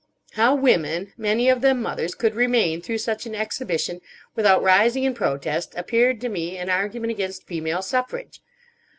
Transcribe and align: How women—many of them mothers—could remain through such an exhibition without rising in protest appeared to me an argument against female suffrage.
How 0.31 0.55
women—many 0.55 1.47
of 1.47 1.61
them 1.61 1.79
mothers—could 1.79 2.33
remain 2.33 2.81
through 2.81 2.97
such 2.97 3.27
an 3.27 3.35
exhibition 3.35 4.01
without 4.33 4.63
rising 4.63 5.03
in 5.03 5.13
protest 5.13 5.75
appeared 5.77 6.19
to 6.21 6.27
me 6.29 6.57
an 6.57 6.71
argument 6.71 7.11
against 7.11 7.45
female 7.45 7.83
suffrage. 7.83 8.41